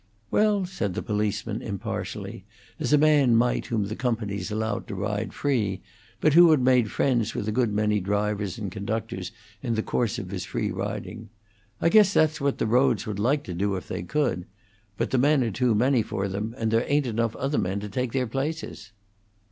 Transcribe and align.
"Well," 0.31 0.65
said 0.65 0.95
the 0.95 1.03
policeman, 1.03 1.61
impartially, 1.61 2.43
as 2.79 2.91
a 2.91 2.97
man 2.97 3.35
might 3.35 3.67
whom 3.67 3.85
the 3.85 3.95
companies 3.95 4.49
allowed 4.49 4.87
to 4.87 4.95
ride 4.95 5.31
free, 5.31 5.81
but 6.19 6.33
who 6.33 6.49
had 6.49 6.59
made 6.59 6.89
friends 6.89 7.35
with 7.35 7.47
a 7.47 7.51
good 7.51 7.71
many 7.71 7.99
drivers 7.99 8.57
and 8.57 8.71
conductors 8.71 9.31
in 9.61 9.75
the 9.75 9.83
course 9.83 10.17
of 10.17 10.31
his 10.31 10.43
free 10.43 10.71
riding, 10.71 11.29
"I 11.79 11.89
guess 11.89 12.15
that's 12.15 12.41
what 12.41 12.57
the 12.57 12.65
roads 12.65 13.05
would 13.05 13.19
like 13.19 13.43
to 13.43 13.53
do 13.53 13.75
if 13.75 13.87
they 13.87 14.01
could; 14.01 14.47
but 14.97 15.11
the 15.11 15.19
men 15.19 15.43
are 15.43 15.51
too 15.51 15.75
many 15.75 16.01
for 16.01 16.27
them, 16.27 16.55
and 16.57 16.71
there 16.71 16.85
ain't 16.91 17.05
enough 17.05 17.35
other 17.35 17.59
men 17.59 17.79
to 17.81 17.87
take 17.87 18.11
their 18.11 18.25
places." 18.25 18.93